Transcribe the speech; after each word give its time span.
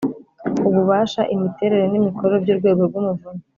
ububasha, 0.67 1.21
imiterere 1.33 1.85
n’imikorere 1.89 2.35
by'urwego 2.43 2.81
rw'umuvunyi, 2.89 3.43